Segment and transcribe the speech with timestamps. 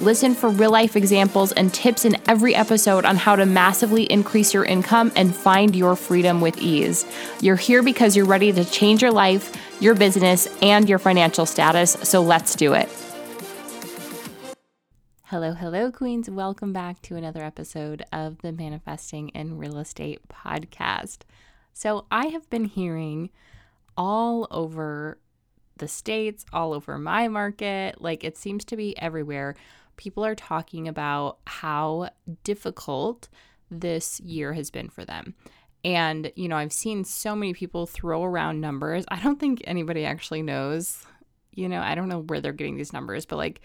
[0.00, 4.54] Listen for real life examples and tips in every episode on how to massively increase
[4.54, 7.04] your income and find your freedom with ease.
[7.42, 11.98] You're here because you're ready to change your life, your business, and your financial status,
[12.02, 12.88] so let's do it.
[15.24, 16.30] Hello, hello, Queens.
[16.30, 21.24] Welcome back to another episode of the Manifesting in Real Estate podcast.
[21.74, 23.28] So, I have been hearing
[23.98, 25.18] all over
[25.76, 29.56] the States, all over my market, like it seems to be everywhere
[30.00, 32.08] people are talking about how
[32.42, 33.28] difficult
[33.70, 35.34] this year has been for them.
[35.84, 39.04] And, you know, I've seen so many people throw around numbers.
[39.08, 41.04] I don't think anybody actually knows,
[41.52, 43.60] you know, I don't know where they're getting these numbers, but like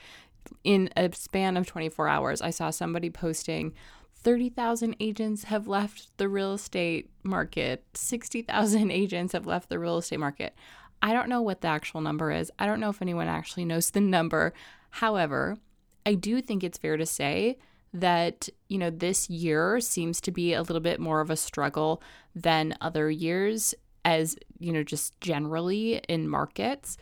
[0.65, 3.73] in a span of 24 hours, I saw somebody posting
[4.17, 10.19] 30,000 agents have left the real estate market, 60,000 agents have left the real estate
[10.19, 10.53] market.
[11.01, 12.51] I don't know what the actual number is.
[12.59, 14.53] I don't know if anyone actually knows the number.
[14.89, 15.57] However,
[16.05, 17.57] I do think it's fair to say
[17.93, 22.01] that, you know, this year seems to be a little bit more of a struggle
[22.35, 26.97] than other years, as, you know, just generally in markets.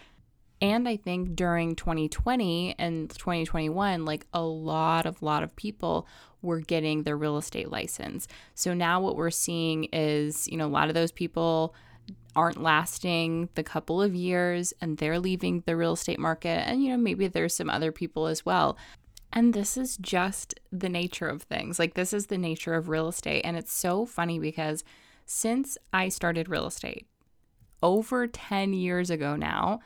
[0.61, 6.07] And I think during 2020 and 2021, like a lot of lot of people
[6.41, 8.27] were getting their real estate license.
[8.53, 11.73] So now what we're seeing is, you know, a lot of those people
[12.35, 16.67] aren't lasting the couple of years and they're leaving the real estate market.
[16.67, 18.77] And, you know, maybe there's some other people as well.
[19.31, 21.79] And this is just the nature of things.
[21.79, 23.41] Like, this is the nature of real estate.
[23.41, 24.83] And it's so funny because
[25.25, 27.07] since I started real estate
[27.81, 29.79] over 10 years ago now,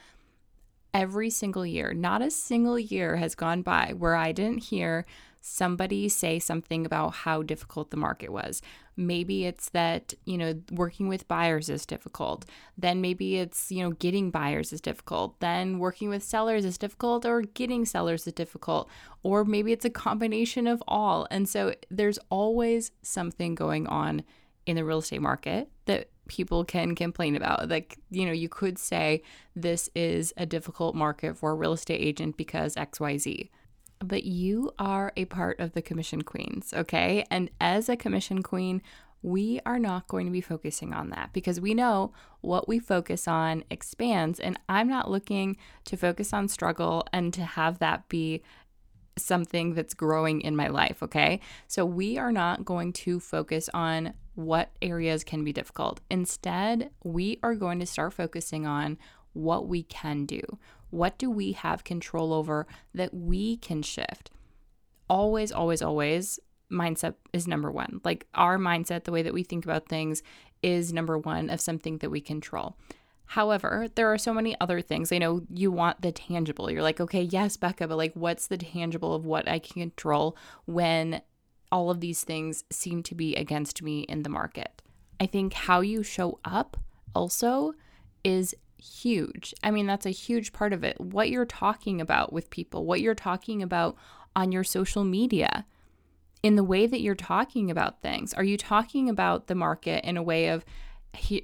[0.93, 5.05] every single year, not a single year has gone by where I didn't hear
[5.41, 8.61] somebody say something about how difficult the market was.
[8.97, 12.45] Maybe it's that, you know, working with buyers is difficult.
[12.77, 15.39] Then maybe it's, you know, getting buyers is difficult.
[15.39, 18.89] Then working with sellers is difficult or getting sellers is difficult.
[19.21, 21.27] Or maybe it's a combination of all.
[21.29, 24.23] And so there's always something going on
[24.65, 27.69] in the real estate market that people can complain about.
[27.69, 29.21] Like, you know, you could say
[29.55, 33.49] this is a difficult market for a real estate agent because XYZ
[33.99, 37.25] but you are a part of the commission queens, okay?
[37.31, 38.81] And as a commission queen,
[39.21, 43.27] we are not going to be focusing on that because we know what we focus
[43.27, 44.39] on expands.
[44.39, 48.43] And I'm not looking to focus on struggle and to have that be
[49.17, 51.39] something that's growing in my life, okay?
[51.67, 55.99] So we are not going to focus on what areas can be difficult.
[56.11, 58.99] Instead, we are going to start focusing on
[59.33, 60.41] what we can do.
[60.89, 64.31] What do we have control over that we can shift?
[65.09, 66.39] Always, always, always,
[66.71, 68.01] mindset is number one.
[68.03, 70.21] Like our mindset, the way that we think about things
[70.61, 72.77] is number one of something that we control.
[73.31, 75.11] However, there are so many other things.
[75.11, 76.71] I know you want the tangible.
[76.71, 80.37] You're like, okay, yes, Becca, but like, what's the tangible of what I can control
[80.65, 81.21] when
[81.69, 84.81] all of these things seem to be against me in the market?
[85.19, 86.77] I think how you show up
[87.13, 87.73] also
[88.23, 89.53] is huge.
[89.63, 90.99] I mean, that's a huge part of it.
[90.99, 93.95] What you're talking about with people, what you're talking about
[94.35, 95.65] on your social media,
[96.43, 98.33] in the way that you're talking about things.
[98.33, 100.63] Are you talking about the market in a way of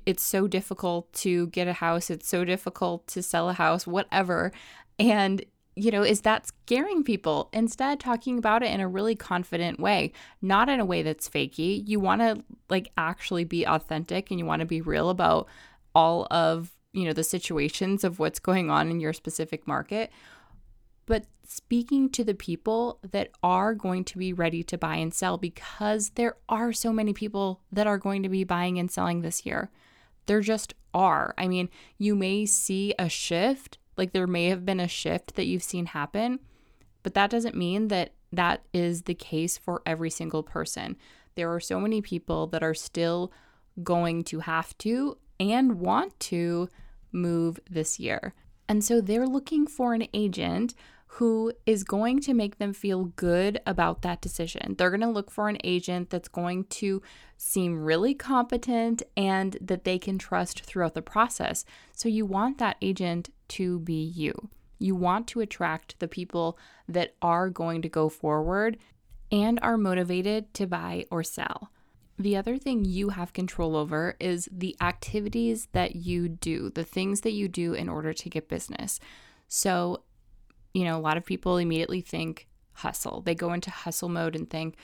[0.06, 4.52] it's so difficult to get a house, it's so difficult to sell a house, whatever.
[5.00, 5.44] And
[5.76, 7.50] you know, is that scaring people?
[7.52, 11.82] Instead, talking about it in a really confident way, not in a way that's fakey.
[11.88, 15.48] You want to like actually be authentic and you want to be real about
[15.96, 20.12] all of you know the situations of what's going on in your specific market.
[21.06, 25.38] But speaking to the people that are going to be ready to buy and sell
[25.38, 29.46] because there are so many people that are going to be buying and selling this
[29.46, 29.70] year.
[30.28, 31.34] There just are.
[31.38, 35.46] I mean you may see a shift like there may have been a shift that
[35.46, 36.40] you've seen happen
[37.04, 40.96] but that doesn't mean that that is the case for every single person.
[41.36, 43.32] There are so many people that are still
[43.84, 46.70] going to have to and want to
[47.14, 48.34] move this year.
[48.68, 50.74] And so they're looking for an agent
[51.18, 54.74] who is going to make them feel good about that decision.
[54.76, 57.04] They're going to look for an agent that's going to
[57.38, 61.66] seem really competent and that they can trust throughout the process.
[61.92, 64.50] So you want that agent to be you.
[64.80, 66.58] You want to attract the people
[66.88, 68.78] that are going to go forward
[69.32, 71.70] and are motivated to buy or sell.
[72.20, 77.22] The other thing you have control over is the activities that you do, the things
[77.22, 79.00] that you do in order to get business.
[79.48, 80.04] So,
[80.74, 83.22] you know, a lot of people immediately think hustle.
[83.22, 84.76] They go into hustle mode and think,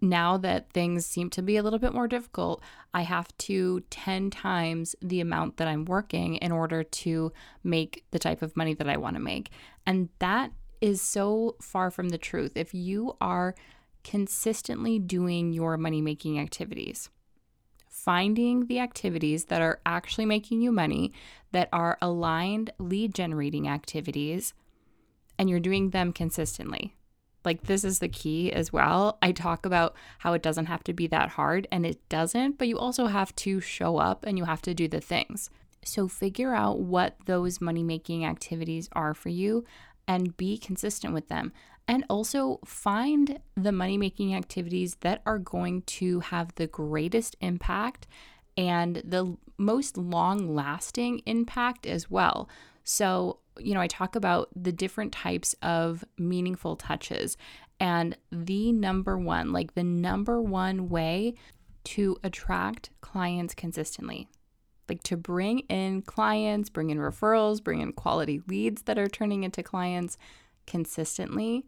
[0.00, 2.62] now that things seem to be a little bit more difficult,
[2.94, 7.32] I have to 10 times the amount that I'm working in order to
[7.64, 9.50] make the type of money that I want to make.
[9.84, 12.52] And that is so far from the truth.
[12.54, 13.56] If you are
[14.08, 17.10] consistently doing your money making activities,
[17.90, 21.12] finding the activities that are actually making you money,
[21.52, 24.54] that are aligned lead generating activities,
[25.38, 26.94] and you're doing them consistently.
[27.44, 29.18] Like, this is the key as well.
[29.20, 32.66] I talk about how it doesn't have to be that hard, and it doesn't, but
[32.66, 35.50] you also have to show up and you have to do the things.
[35.84, 39.66] So, figure out what those money making activities are for you
[40.06, 41.52] and be consistent with them.
[41.88, 48.06] And also find the money making activities that are going to have the greatest impact
[48.58, 52.48] and the most long lasting impact as well.
[52.84, 57.36] So, you know, I talk about the different types of meaningful touches.
[57.80, 61.34] And the number one, like the number one way
[61.84, 64.28] to attract clients consistently,
[64.88, 69.44] like to bring in clients, bring in referrals, bring in quality leads that are turning
[69.44, 70.18] into clients
[70.66, 71.64] consistently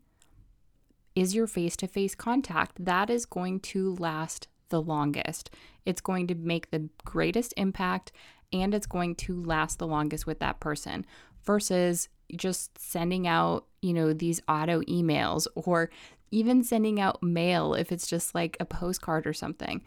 [1.14, 2.84] is your face to face contact.
[2.84, 5.50] That is going to last the longest.
[5.84, 8.12] It's going to make the greatest impact
[8.52, 11.04] and it's going to last the longest with that person
[11.44, 15.90] versus just sending out, you know, these auto emails or
[16.30, 19.82] even sending out mail if it's just like a postcard or something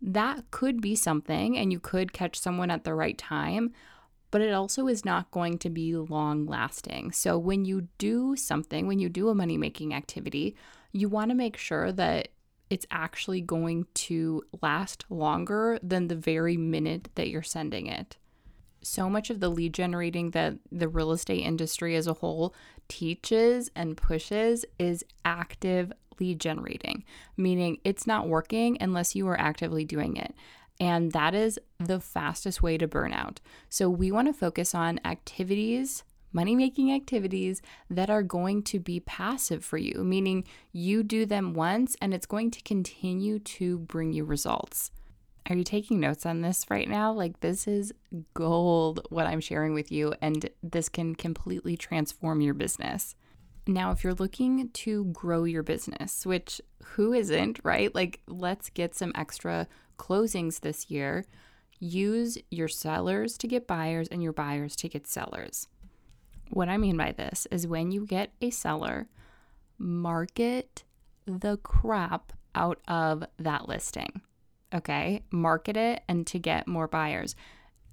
[0.00, 3.72] that could be something and you could catch someone at the right time,
[4.30, 7.12] but it also is not going to be long lasting.
[7.12, 10.56] So when you do something, when you do a money making activity,
[10.92, 12.28] you want to make sure that
[12.70, 18.16] it's actually going to last longer than the very minute that you're sending it.
[18.82, 22.54] So much of the lead generating that the real estate industry as a whole
[22.88, 27.04] teaches and pushes is active lead generating,
[27.36, 30.34] meaning it's not working unless you are actively doing it.
[30.80, 33.40] And that is the fastest way to burn out.
[33.68, 37.60] So we want to focus on activities, money making activities
[37.90, 42.26] that are going to be passive for you, meaning you do them once and it's
[42.26, 44.92] going to continue to bring you results.
[45.50, 47.10] Are you taking notes on this right now?
[47.10, 47.92] Like, this is
[48.34, 53.14] gold what I'm sharing with you, and this can completely transform your business.
[53.66, 57.94] Now, if you're looking to grow your business, which who isn't, right?
[57.94, 59.66] Like, let's get some extra
[59.98, 61.24] closings this year.
[61.80, 65.68] Use your sellers to get buyers and your buyers to get sellers.
[66.50, 69.08] What I mean by this is when you get a seller,
[69.76, 70.84] market
[71.26, 74.22] the crap out of that listing.
[74.74, 75.22] Okay?
[75.30, 77.36] Market it and to get more buyers.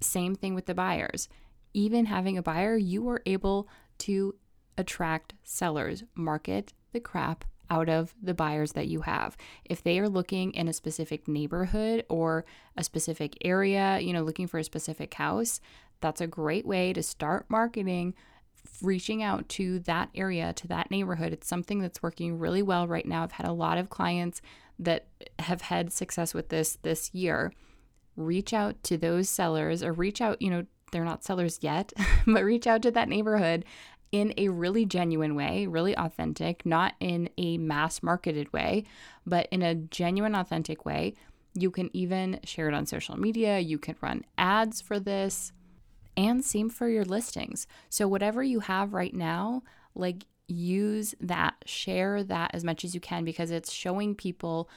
[0.00, 1.28] Same thing with the buyers.
[1.74, 3.68] Even having a buyer, you are able
[3.98, 4.34] to
[4.78, 9.36] attract sellers, market the crap out of the buyers that you have.
[9.64, 12.44] If they are looking in a specific neighborhood or
[12.76, 15.60] a specific area, you know, looking for a specific house,
[16.00, 18.14] that's a great way to start marketing
[18.82, 21.32] reaching out to that area, to that neighborhood.
[21.32, 23.22] It's something that's working really well right now.
[23.22, 24.42] I've had a lot of clients
[24.78, 25.06] that
[25.38, 27.52] have had success with this this year.
[28.16, 31.92] Reach out to those sellers or reach out, you know, they're not sellers yet,
[32.26, 33.64] but reach out to that neighborhood
[34.16, 38.82] in a really genuine way, really authentic, not in a mass marketed way,
[39.26, 41.14] but in a genuine, authentic way.
[41.52, 43.58] You can even share it on social media.
[43.58, 45.52] You can run ads for this,
[46.16, 47.66] and same for your listings.
[47.90, 49.62] So, whatever you have right now,
[49.94, 54.70] like use that, share that as much as you can because it's showing people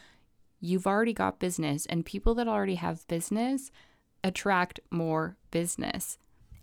[0.59, 3.71] you've already got business, and people that already have business
[4.21, 6.17] attract more business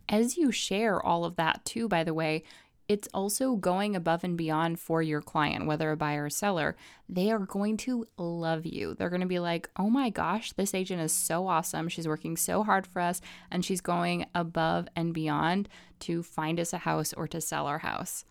[0.08, 2.42] as you share all of that too, by the way,
[2.88, 6.76] it's also going above and beyond for your client, whether a buyer or seller.
[7.08, 8.94] They are going to love you.
[8.94, 11.88] They're going to be like, oh my gosh, this agent is so awesome.
[11.88, 15.68] She's working so hard for us, and she's going above and beyond
[16.00, 18.24] to find us a house or to sell our house.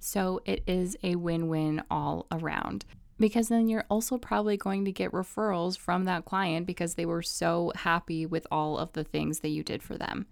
[0.00, 2.84] So it is a win win all around.
[3.18, 7.20] Because then you're also probably going to get referrals from that client because they were
[7.20, 10.26] so happy with all of the things that you did for them.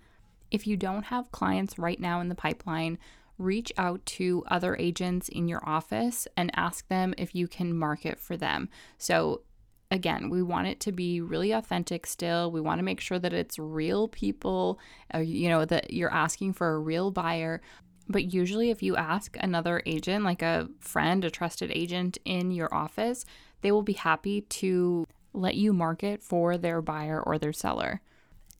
[0.50, 2.98] If you don't have clients right now in the pipeline,
[3.38, 8.18] reach out to other agents in your office and ask them if you can market
[8.18, 8.68] for them.
[8.98, 9.42] So,
[9.90, 12.50] again, we want it to be really authentic still.
[12.50, 14.78] We want to make sure that it's real people,
[15.14, 17.62] uh, you know, that you're asking for a real buyer.
[18.08, 22.72] But usually, if you ask another agent, like a friend, a trusted agent in your
[22.74, 23.24] office,
[23.60, 28.00] they will be happy to let you market for their buyer or their seller.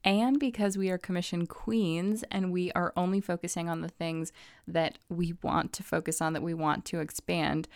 [0.04, 4.32] And because we are commission queens and we are only focusing on the things
[4.66, 7.68] that we want to focus on, that we want to expand,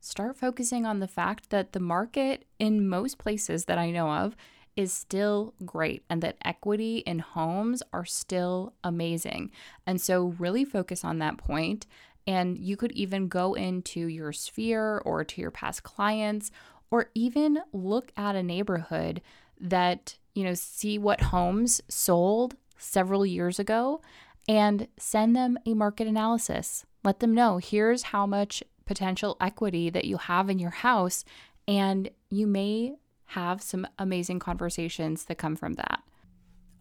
[0.00, 4.36] start focusing on the fact that the market in most places that I know of
[4.76, 9.50] is still great and that equity in homes are still amazing.
[9.86, 11.86] And so, really focus on that point.
[12.26, 16.50] And you could even go into your sphere or to your past clients,
[16.90, 19.22] or even look at a neighborhood
[19.60, 24.00] that, you know, see what homes sold several years ago
[24.48, 26.84] and send them a market analysis.
[27.04, 31.24] Let them know here's how much potential equity that you have in your house,
[31.68, 32.94] and you may
[33.26, 36.02] have some amazing conversations that come from that.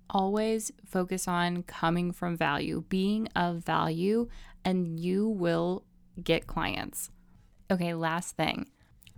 [0.09, 4.27] Always focus on coming from value, being of value,
[4.65, 5.83] and you will
[6.23, 7.11] get clients.
[7.69, 8.67] Okay, last thing.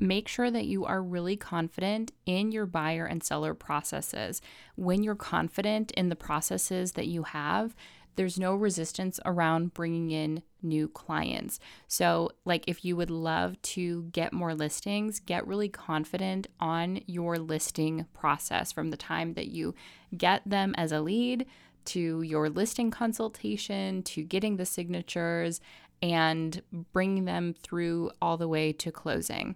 [0.02, 4.42] Make sure that you are really confident in your buyer and seller processes.
[4.76, 7.76] When you're confident in the processes that you have,
[8.16, 11.60] there's no resistance around bringing in new clients.
[11.88, 17.38] So, like, if you would love to get more listings, get really confident on your
[17.38, 19.76] listing process from the time that you
[20.18, 21.46] get them as a lead
[21.86, 25.62] to your listing consultation to getting the signatures
[26.02, 29.56] and bringing them through all the way to closing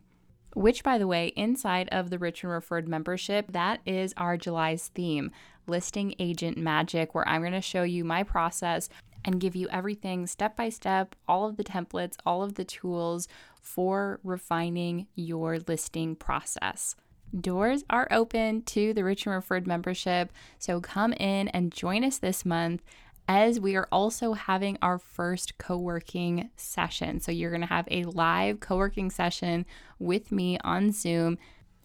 [0.55, 4.87] which, by the way, inside of the Rich and Referred membership, that is our July's
[4.87, 5.31] theme
[5.67, 8.89] listing agent magic, where I'm going to show you my process
[9.23, 13.27] and give you everything step by step, all of the templates, all of the tools
[13.61, 16.95] for refining your listing process.
[17.37, 22.17] Doors are open to the Rich and Referred membership, so come in and join us
[22.17, 22.81] this month
[23.27, 27.19] as we are also having our first co working session.
[27.19, 29.65] So, you're going to have a live co working session
[29.99, 31.37] with me on Zoom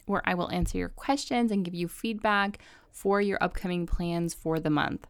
[0.06, 2.58] where I will answer your questions and give you feedback
[2.90, 5.06] for your upcoming plans for the month.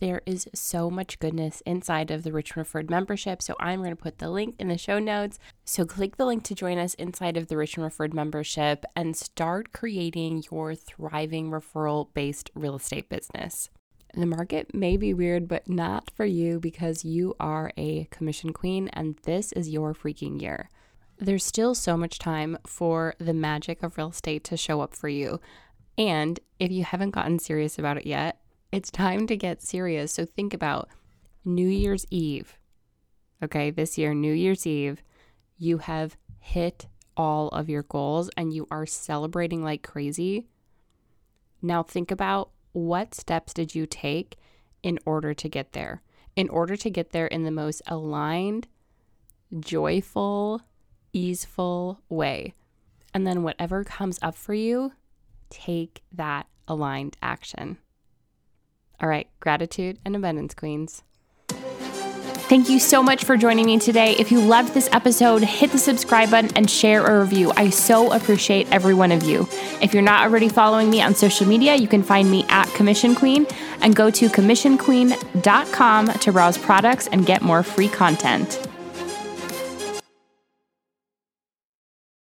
[0.00, 4.02] There is so much goodness inside of the Rich Referred membership, so I'm going to
[4.02, 5.38] put the link in the show notes.
[5.66, 9.72] So click the link to join us inside of the Rich Referred membership and start
[9.72, 13.68] creating your thriving referral based real estate business.
[14.14, 18.88] The market may be weird, but not for you because you are a commission queen
[18.92, 20.68] and this is your freaking year.
[21.18, 25.08] There's still so much time for the magic of real estate to show up for
[25.08, 25.40] you.
[25.96, 28.40] And if you haven't gotten serious about it yet,
[28.72, 30.12] it's time to get serious.
[30.12, 30.88] So think about
[31.44, 32.58] New Year's Eve.
[33.42, 35.02] Okay, this year, New Year's Eve,
[35.56, 36.86] you have hit
[37.16, 40.46] all of your goals and you are celebrating like crazy.
[41.62, 44.36] Now think about what steps did you take
[44.82, 46.02] in order to get there?
[46.36, 48.68] In order to get there in the most aligned,
[49.58, 50.62] joyful,
[51.12, 52.54] easeful way.
[53.12, 54.92] And then whatever comes up for you,
[55.48, 57.78] take that aligned action.
[59.00, 61.02] All right, gratitude and abundance, queens.
[62.48, 64.16] Thank you so much for joining me today.
[64.18, 67.52] If you loved this episode, hit the subscribe button and share a review.
[67.56, 69.48] I so appreciate every one of you.
[69.80, 73.14] If you're not already following me on social media, you can find me at Commission
[73.14, 73.46] Queen
[73.82, 78.69] and go to commissionqueen.com to browse products and get more free content.